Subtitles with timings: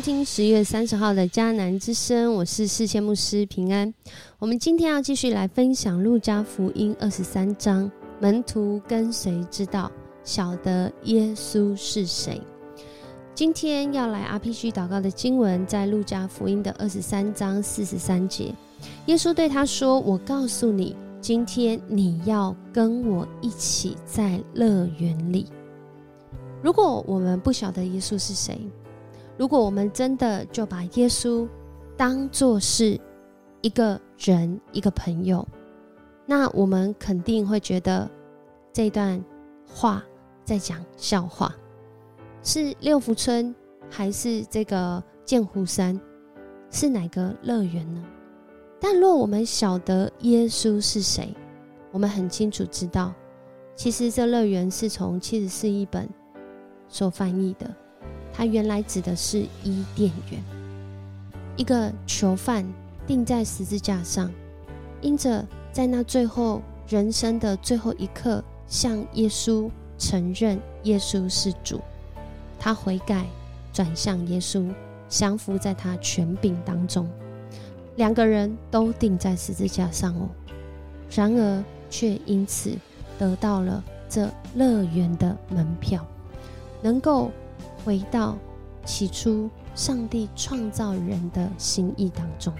[0.00, 3.92] 收听十月三十号的迦南之声，我是世界牧师平安。
[4.38, 9.92] 我们今天要继续来分享路加福音二十三章，门徒跟谁知道
[10.24, 12.40] 晓得耶稣是谁？
[13.34, 18.54] 今天要来 RPG 祷告的经文在路加福音的二十三章四十三节，
[19.04, 25.44] 耶稣对他说：“我告诉你，今天你要跟我一起在乐园里。”
[26.64, 28.58] 如果我们不晓得耶稣是谁，
[29.40, 31.48] 如果我们真的就把耶稣
[31.96, 33.00] 当作是
[33.62, 35.48] 一个人、一个朋友，
[36.26, 38.06] 那我们肯定会觉得
[38.70, 39.18] 这段
[39.66, 40.04] 话
[40.44, 41.56] 在讲笑话。
[42.42, 43.54] 是六福村
[43.88, 45.98] 还是这个剑湖山？
[46.70, 48.04] 是哪个乐园呢？
[48.78, 51.34] 但若我们晓得耶稣是谁，
[51.92, 53.14] 我们很清楚知道，
[53.74, 56.06] 其实这乐园是从七十四译本
[56.90, 57.74] 所翻译的。
[58.32, 60.42] 它原来指的是伊甸园，
[61.56, 62.64] 一个囚犯
[63.06, 64.30] 钉在十字架上，
[65.00, 71.80] 因着在那最后人生的最后一刻，向耶稣承认耶稣是主。
[72.58, 73.26] 他悔改，
[73.72, 74.72] 转向耶稣，
[75.08, 77.08] 降服在他权柄当中。
[77.96, 80.28] 两个人都钉在十字架上哦，
[81.10, 82.72] 然而却因此
[83.18, 86.06] 得到了这乐园的门票，
[86.80, 87.30] 能够
[87.84, 88.36] 回到
[88.84, 92.52] 起初上帝创造人的心意当中。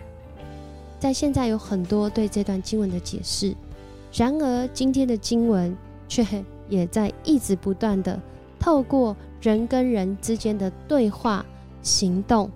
[0.98, 3.54] 在现在有很多对这段经文的解释，
[4.12, 5.76] 然而今天的经文
[6.08, 6.26] 却
[6.68, 8.20] 也在一直不断的
[8.58, 9.16] 透过。
[9.42, 11.42] 人跟人之间的对话、
[11.80, 12.50] 行动，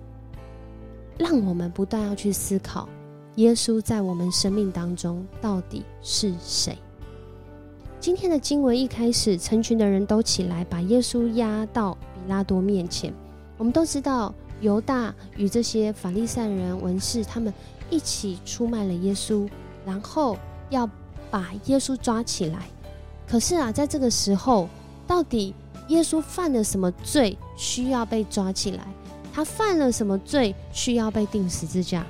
[1.17, 2.87] 让我们不断要去思考，
[3.37, 6.77] 耶稣在我们生命当中到底是谁？
[7.99, 11.97] 今天的经文一开始，成群的人都起来，把耶稣押到
[12.27, 13.13] 拉多面前。
[13.57, 17.53] 我们都知道，犹大与这些法利赛人、文士他们
[17.89, 19.47] 一起出卖了耶稣，
[19.85, 20.37] 然后
[20.69, 20.89] 要
[21.31, 22.67] 把耶稣抓起来。
[23.27, 24.67] 可是啊，在这个时候，
[25.07, 25.53] 到底？
[25.89, 28.83] 耶稣犯了什么罪，需要被抓起来？
[29.31, 32.03] 他犯了什么罪，需要被钉十字架？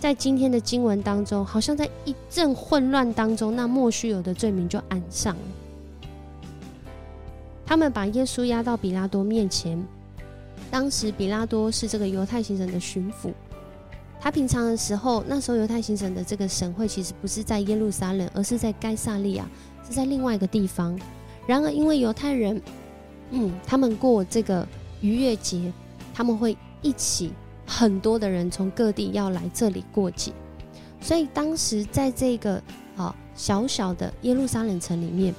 [0.00, 5.42] 在今天的经文当中，好像在一阵混乱当中，那莫须有的罪名就安上了。
[7.70, 9.80] 他们把耶稣押到比拉多面前。
[10.72, 13.32] 当时比拉多是这个犹太行省的巡抚，
[14.18, 19.48] 他平常的时候，那时候犹太行省的这个省会其实不是在耶路撒冷，而是在该萨利亚，
[19.86, 20.98] 是在另外一个地方。
[21.46, 22.60] 然而因为犹太人。
[23.32, 24.66] 嗯，他们过这个
[25.00, 25.72] 逾越节，
[26.12, 27.30] 他们会一起，
[27.64, 30.32] 很多的人从各地要来这里过节，
[31.00, 32.60] 所以当时在这个
[32.96, 35.32] 啊小小的耶路撒冷城里面，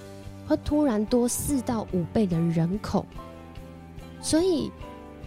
[0.57, 3.05] 突然多四到五倍的人口，
[4.21, 4.71] 所以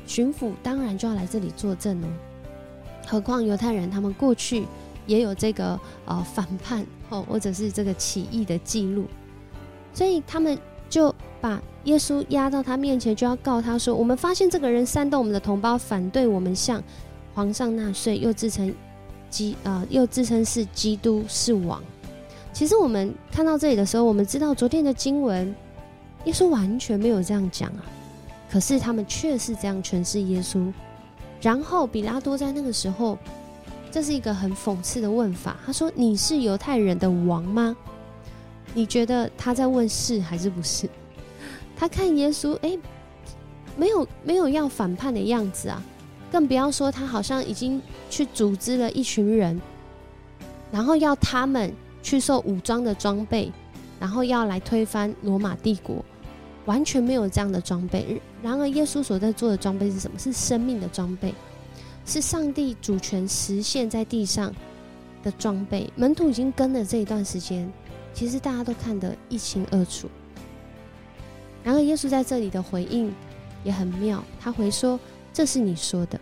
[0.07, 2.07] 巡抚当然就要来这里作证哦。
[3.07, 4.67] 何况犹太人他们过去
[5.07, 9.07] 也有这个呃反叛哦，或者是这个起义的记录，
[9.93, 10.59] 所以他们
[10.89, 11.61] 就把。
[11.85, 16.83] 耶稣压到他面前，就要告他说：“我们发现这个人煽动我们的同胞，反对我们向
[17.35, 18.75] 皇上纳税，又自称
[19.29, 21.83] 基啊，又自称是基督是王。”
[22.55, 25.53] 其实我们看到这里的时候，我们知道昨天的经文，
[26.25, 27.85] 耶稣完全没有这样讲啊。
[28.49, 30.73] 可是他们却是这样诠释耶稣。
[31.43, 33.19] 然后比拉多在那个时候，
[33.91, 35.57] 这是一个很讽刺的问法。
[35.67, 37.77] 他说：“你是犹太人的王吗？”
[38.73, 40.89] 你觉得他在问是还是不是？
[41.77, 42.79] 他看耶稣，哎，
[43.77, 45.83] 没有没有要反叛的样子啊，
[46.31, 49.61] 更不要说他好像已经去组织了一群人，
[50.71, 53.51] 然后要他们去受武装的装备，
[53.99, 56.05] 然后要来推翻罗马帝国，
[56.67, 58.21] 完全没有这样的装备。
[58.43, 60.19] 然而，耶稣所在做的装备是什么？
[60.19, 61.35] 是生命的装备，
[62.05, 64.55] 是上帝主权实现在地上
[65.23, 65.91] 的装备。
[65.97, 67.73] 门徒已经跟了这一段时间，
[68.13, 70.07] 其实大家都看得一清二楚。
[71.63, 73.11] 然而，耶稣在这里的回应
[73.65, 74.23] 也很妙。
[74.39, 75.01] 他回说
[75.33, 76.21] ：“这是你说的。”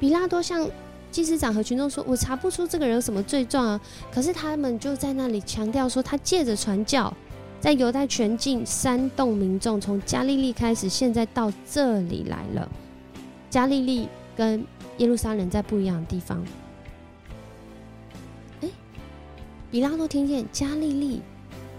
[0.00, 0.66] 比拉多向
[1.10, 3.80] 祭司长和群众说：“我查不出这个人有什么罪状啊！”
[4.12, 7.12] 可是他们就在那里强调说：“他借着传教，
[7.60, 12.68] 在犹太全境煽动民众，从加利利开始，现在到这里来了。
[13.50, 14.64] 加利利跟
[14.98, 16.44] 耶路撒冷在不一样的地方。”
[18.62, 18.68] 哎，
[19.70, 21.22] 比拉多听见加利利，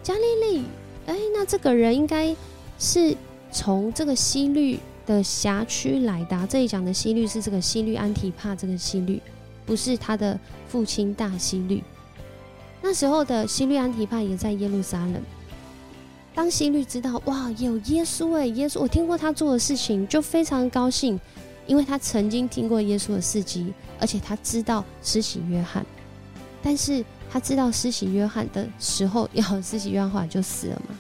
[0.04, 0.64] 加利利，
[1.08, 2.36] 哎，那这个人应该。
[2.84, 3.16] 是
[3.52, 4.80] 从这个西律
[5.12, 6.48] 的辖区来的。
[6.48, 9.22] 这里讲的西律是这个西律安提帕这个西律，
[9.66, 11.84] 不是他的父亲大西律。
[12.82, 15.22] 那时候的西律安提帕也在耶路撒冷。
[16.34, 21.20] 当西律知道哇有耶稣哎，耶稣我听过他做的事情，就非常高兴，
[21.68, 25.86] 因为他曾经听过耶稣的事迹，而且他知道施洗约翰。
[26.64, 30.96] 但是他知道施洗约翰的时候， 要施洗约翰后来就死了嘛，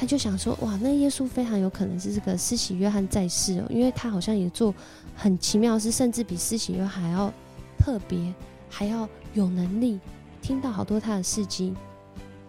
[0.00, 4.74] 他就想说：哇，那耶稣非常有可能是这个施洗约翰在世哦，因为他好像也做
[5.14, 7.30] 很奇妙的事，甚至比施洗约翰还要
[7.78, 8.32] 特别，
[8.70, 10.00] 还要有能力。
[10.40, 11.74] 听到好多他的事迹，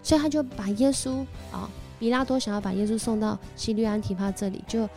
[0.02, 1.68] 所以他就把耶稣啊，
[1.98, 4.88] 比拉多想要把耶稣送到西律安提帕这里，就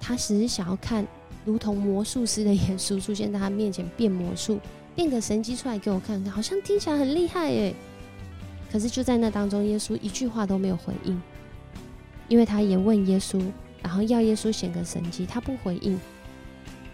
[0.00, 1.06] 他只是想要看
[1.44, 4.58] 如同魔术师的耶稣出现在他面前变魔术，
[4.96, 7.72] 变个神迹出来给我看看，好像听起来很厉害耶。
[8.72, 11.22] 可是就在那当中，耶稣一句话都没有回应，
[12.30, 13.42] 因为他也问耶稣，
[13.82, 16.00] 然后要耶稣显个神迹，他不回应。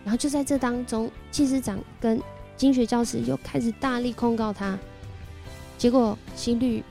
[0.03, 2.21] 然后就在这当中，祭司长跟
[2.57, 4.79] 经学教师又开始大力控告他。
[5.77, 6.83] 结果西律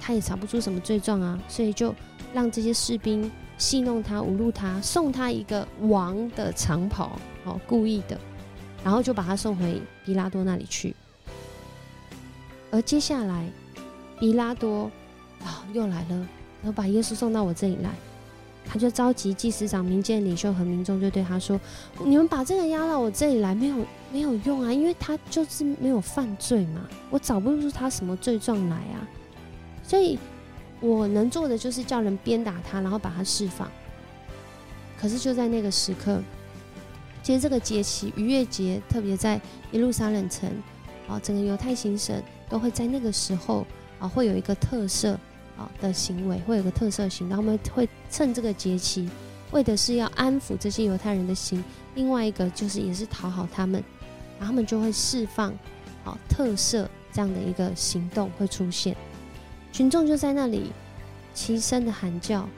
[0.00, 1.94] 他也查不出什么罪状啊，所以就
[2.32, 8.18] 让这些士兵戏弄他、侮辱他，送他一个王的长袍，哦，故意的，
[8.82, 10.96] 然后就把他送回比拉多那里去。
[12.70, 13.46] 而接下来，
[14.18, 14.90] 比拉多
[15.44, 16.26] 啊又来了，
[16.62, 17.90] 然后把耶稣送到我这里来。
[18.72, 21.58] 他就召集祭司长、民间领袖和民众，就对他说
[22.04, 23.76] ：“你们把这个押到我这里来，没有
[24.12, 29.02] 没有用啊，因为他就是没有犯罪嘛，我找不出他什么罪状来啊。
[29.82, 30.16] 所以
[30.78, 33.68] 我能做的就是叫人鞭打他，然后把他释放。
[35.00, 36.22] 可是就在那个时刻，
[37.24, 39.40] 其实这个节期逾越节，特别在
[39.72, 40.48] 耶路撒冷城
[41.08, 43.66] 啊，整个犹太行省都会在那个时候
[43.98, 45.18] 啊，会有一个特色。”
[45.80, 49.08] 的行为会有个特色型，然后他们会趁这个节期，
[49.50, 51.64] 为的是要安抚这些犹太人的心。
[51.94, 53.82] 另外一个就是也是讨好他们，
[54.38, 55.52] 然后他们就会释放，
[56.04, 58.96] 好特色这样的一个行动会出现。
[59.72, 60.70] 群众就在那里
[61.34, 62.48] 齐声的喊叫，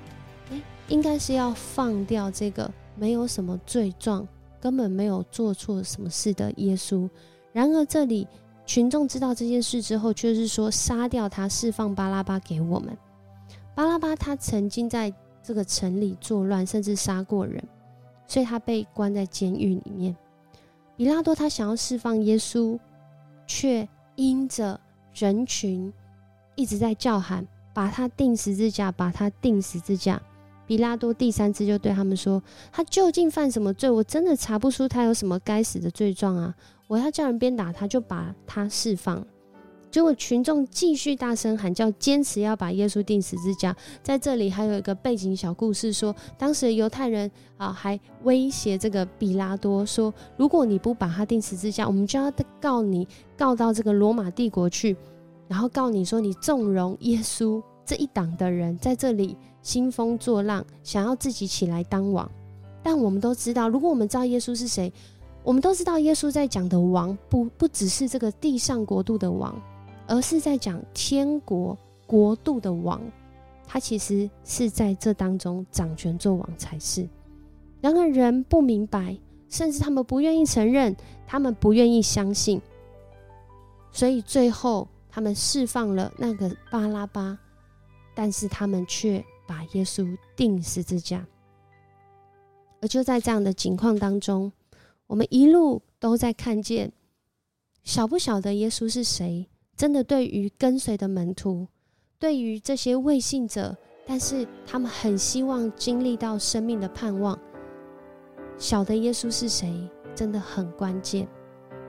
[0.51, 4.27] 诶，应该是要放掉这个没有什么罪状、
[4.61, 7.09] 根本没有做错什么事的耶稣。
[7.53, 8.27] 然而这里。
[8.73, 12.97] 群众知道这件事之后，却是说杀掉他，释放巴拉巴给我们。
[13.75, 17.63] 巴拉巴他曾经在这个城里作乱，甚至杀过人，
[18.27, 20.17] 所以他被关在监狱里面。
[20.97, 22.79] 比拉多他想要释放耶稣，
[23.47, 23.87] 却
[24.17, 24.81] 因着
[25.13, 25.93] 人群
[26.55, 30.19] 一直在叫喊，把他钉十字架，把他钉十字架。
[30.67, 32.43] 比拉多第三次就对他们说
[32.73, 33.91] ：“他究竟犯什么罪？
[33.91, 36.55] 我真的查不出他有什么该死的罪状啊！
[36.87, 39.25] 我要叫人鞭打他，就把他释放。”
[39.91, 43.77] 结果群众继续大声喊叫，坚持要把耶稣钉十字架。
[44.03, 53.07] 在这里还有一个背景小故事，说当时犹太人啊还威胁这个比拉多说：“如果你不把他钉十字架，我们就要告你，
[53.37, 54.97] 告到这个罗马帝国去，
[55.47, 62.29] 然后告你说你纵容耶稣这一党的人在这里。”兴风作浪，想要自己起来当王，
[62.83, 64.93] 但我们都知道，如果我们知道耶稣是谁，
[65.45, 69.55] 我们都知道耶稣在讲的王不不只是这个地上国度的王，
[70.07, 73.01] 而是在讲天国国度的王，
[73.67, 77.09] 他其实是在这当中掌权做王才是。
[77.81, 79.17] 然而人不明白，
[79.49, 80.97] 甚至他们不愿意承认，
[81.27, 82.61] 他们不愿意相信，
[83.93, 87.39] 所以最后他们释放了那个巴拉巴，
[88.15, 89.25] 但是他们却。
[89.53, 91.27] 把耶稣钉十字架，
[92.81, 94.51] 而就在这样的情况当中，
[95.07, 96.91] 我们一路都在看见，
[97.85, 99.47] 晓不晓得耶稣是谁？
[99.77, 101.69] 真的对于跟随的门徒，
[102.19, 107.39] 对于这些未信者，但是他们很希望经历到生命的盼望，
[108.57, 111.29] 晓得耶稣是谁，真的很关键，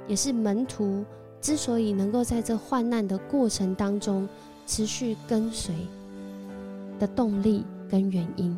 [0.05, 1.05] 也是门徒
[1.39, 4.27] 之所以能够在这患难的过程当中
[4.67, 5.73] 持续跟随。
[7.03, 8.57] 的动力跟原因，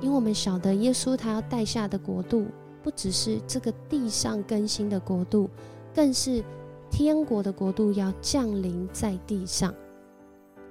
[0.00, 2.46] 因为我们晓得耶稣他要带下的国度，
[2.82, 5.48] 不只是这个地上更新的国度，
[5.94, 6.42] 更是
[6.90, 9.72] 天国的国度要降临在地上。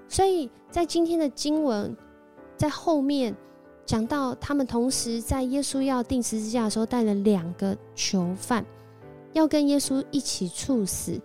[0.10, 1.96] 所以在今天的经文
[2.58, 3.34] 在后面
[3.86, 8.66] 讲到，他们同时在耶稣要钉十字架的时候，带了两个囚犯，
[9.32, 11.18] 要跟耶稣一起处死。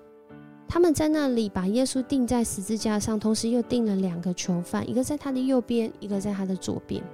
[0.73, 7.05] 他们在那里把耶稣钉在十字架上，同时又钉了两个囚犯，一个在他的右边，一个在他的左边。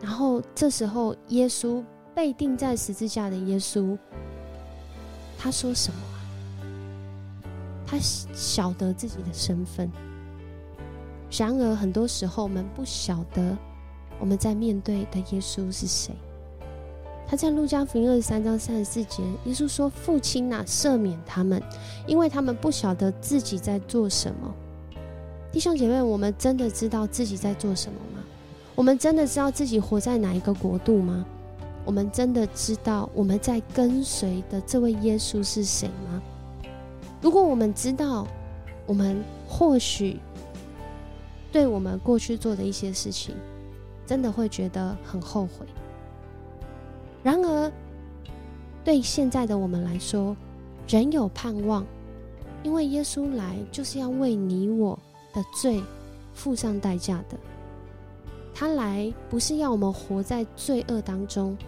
[0.00, 1.82] 然后这时候，耶稣
[2.14, 3.98] 被钉在十字架的耶稣，
[5.36, 5.98] 他说什么？
[7.84, 9.90] 他晓得自己的身份。
[11.36, 13.58] 然而，很多时候我们不晓得
[14.20, 16.14] 我们在面对的耶稣是谁。
[17.28, 21.60] 他在路加福音二十三章三十四节，耶稣说：“父亲呐，赦免他们，
[22.06, 24.54] 因为他们不晓得自己在做什么。”
[25.50, 28.22] 弟兄姐妹，我们真的知道自己在做什么吗？
[28.76, 31.26] 我们真的知道自己活在哪一个国度吗？
[31.84, 36.22] 我们真的知道我们在跟随的这位耶稣是谁吗？
[37.20, 38.26] 如果我们知道，
[38.86, 40.20] 我们或许
[41.50, 43.34] 对我们过去做的一些事情，
[44.06, 45.66] 真的会觉得很后悔。
[47.26, 47.72] 然而，
[48.84, 50.36] 对现在的我们来说，
[50.86, 51.84] 仍有盼望，
[52.62, 54.96] 因为耶稣来就是要为你我
[55.34, 55.82] 的罪
[56.34, 57.36] 付上代价的。
[58.54, 61.58] 他来不是要我们活在罪恶当中，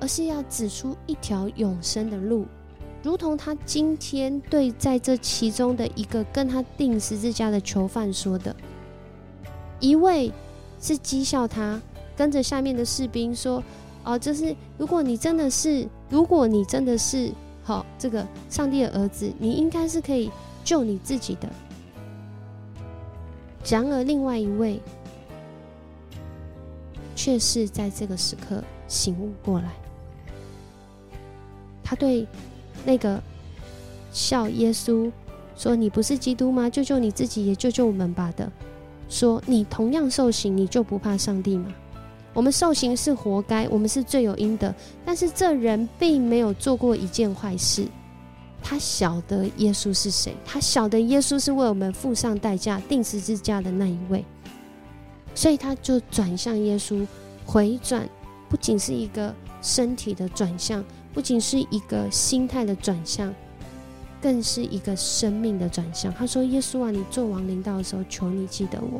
[0.00, 2.46] 而是要指出一条永生的路。
[3.02, 8.56] 如同他今天对在这其中的一个跟他钉十字架的囚犯说的，
[9.78, 10.32] 一位
[10.80, 11.78] 是讥笑他，
[12.16, 13.62] 跟着下面的士兵说
[14.04, 17.30] ：“哦，就是如果你真的是，如果你真的是
[17.62, 20.30] 好这个上帝的儿子，你应该是可以
[20.64, 21.48] 救你自己的。”
[23.68, 24.80] 然而，另外一位
[27.14, 29.72] 却是在这个时刻醒悟过来，
[31.82, 32.26] 他对。
[32.84, 33.22] 那个
[34.12, 35.08] 笑耶稣
[35.56, 36.68] 说：“你不是基督吗？
[36.68, 38.50] 救救你自己，也救救我们吧。”的
[39.08, 41.72] 说：“你同样受刑，你就不怕上帝吗？
[42.32, 44.74] 我们受刑是活该，我们是罪有应得。
[45.04, 47.86] 但是这人并没有做过一件坏事，
[48.62, 54.24] 他晓得耶稣是谁，他晓得耶稣是为我们付上代价、定十字架的那一位，
[55.34, 57.06] 所以他就转向耶稣，
[57.44, 58.08] 回转，
[58.48, 60.84] 不仅是一个身体的转向。”
[61.14, 63.34] 不仅是一个心态的转向，
[64.18, 66.10] 更是一个生命的转向。
[66.10, 68.98] 他说：“耶稣啊，你做亡灵道的时候，求你记得我。”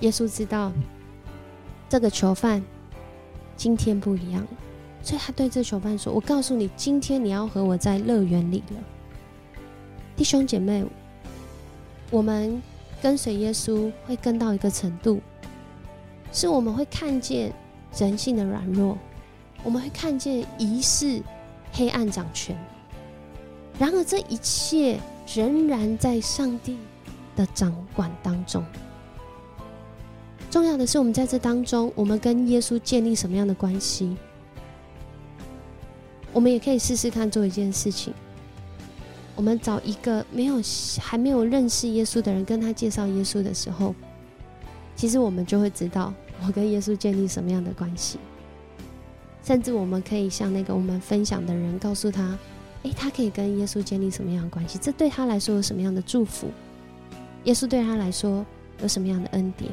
[0.00, 0.72] 耶稣知道
[1.92, 2.64] 这个囚犯
[3.54, 4.48] 今天不一样了，
[5.02, 8.76] 所以他对这囚犯说：“我告诉你，今天你要和我在乐园里了。”
[10.16, 10.86] 弟兄姐妹，
[12.10, 12.62] 我们
[13.02, 15.20] 跟随耶稣会跟到一个程度，
[16.32, 17.52] 是我们会看见
[17.98, 18.96] 人性的软弱。
[19.62, 21.20] 我们会看见疑似
[21.72, 22.56] 黑暗掌权，
[23.78, 24.98] 然而这一切
[25.34, 26.78] 仍然在上帝
[27.36, 28.64] 的掌管当中。
[30.52, 34.14] 重要的是，我们在这当中，我们跟耶稣建立什么样的关系？
[36.30, 38.12] 我们也可以试试看做一件事情：
[39.34, 40.60] 我们找一个没有
[41.00, 43.94] 还没有认识耶稣的人，跟他介绍耶稣的时候，
[44.94, 46.12] 其实我们就会知道
[46.46, 48.18] 我跟耶稣建立什么样的关系。
[49.42, 52.38] 甚至我们可以向那个我们分享的人告诉他
[52.84, 54.78] ：“诶，他可以跟耶稣建立什么样的关系？
[54.78, 56.48] 这对他来说有什么样的祝福？
[57.44, 58.44] 耶稣对他来说
[58.82, 59.72] 有什么样的恩典？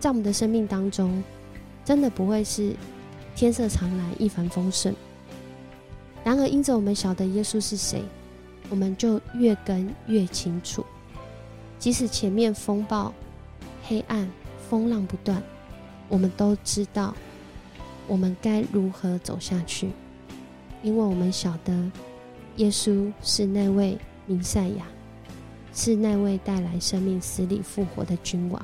[0.00, 1.22] 在我们的生命当中，
[1.84, 2.74] 真的不会是
[3.36, 4.92] 天色常蓝、一帆风顺。
[6.24, 8.02] 然而，因着我们晓得耶稣是谁，
[8.68, 10.84] 我们就越跟越清楚。
[11.78, 13.14] 即使前面风暴、
[13.84, 14.28] 黑暗、
[14.68, 15.42] 风浪不断，
[16.08, 17.14] 我们都知道。”
[18.08, 19.88] 我们该如何走下去？
[20.82, 21.72] 因为我们晓得，
[22.56, 24.84] 耶稣是那位弥赛亚，
[25.72, 28.60] 是那位带来生命、死里复活的君王。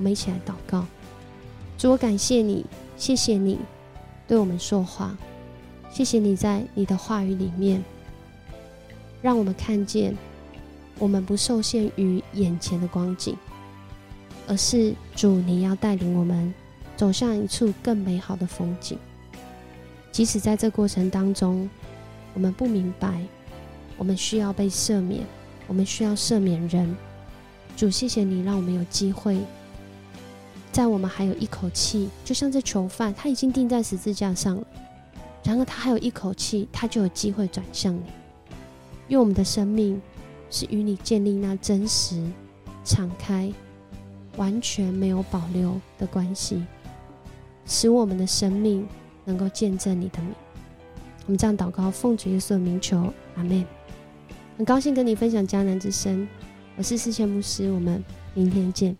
[0.00, 0.86] 我们一起来祷告：
[1.76, 2.64] 主，我感谢你，
[2.96, 3.58] 谢谢你
[4.26, 5.14] 对我们说话，
[5.90, 7.84] 谢谢你在你的话语里面，
[9.20, 10.16] 让我们看见
[10.98, 13.36] 我们不受限于眼前的光景，
[14.48, 16.54] 而是主，你要带领我们。
[16.96, 18.98] 走向一处更美好的风景，
[20.12, 21.68] 即使在这过程当中，
[22.32, 23.22] 我们不明白，
[23.98, 25.26] 我们需要被赦免，
[25.66, 26.96] 我们需要赦免人。
[27.76, 29.38] 主，谢谢你让我们有机会，
[30.72, 34.64] 在我们还有一口气，就像这囚犯，他已经钉在十字架上了，
[35.42, 38.02] 然而他还有一口气，他就有机会转向你。
[39.08, 40.00] 因为我们的生命
[40.50, 42.24] 是与你建立那真实、
[42.84, 43.52] 敞开、
[44.36, 46.64] 完全没有保留的关系。
[47.66, 48.86] 使我们的生命
[49.24, 50.32] 能够见证你的名。
[51.26, 53.64] 我们这样祷告，奉主耶稣的名求，阿门。
[54.56, 56.26] 很高兴跟你分享迦南之声，
[56.76, 58.02] 我是四千牧师，我们
[58.34, 58.96] 明天见。